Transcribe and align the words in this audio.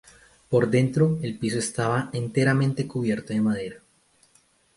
Por 0.49 0.67
dentro, 0.71 1.19
el 1.21 1.37
piso 1.37 1.59
estaba 1.59 2.09
enteramente 2.13 2.87
cubierto 2.87 3.33
de 3.33 3.41
madera. 3.41 3.79